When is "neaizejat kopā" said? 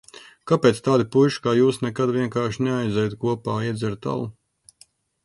2.69-3.59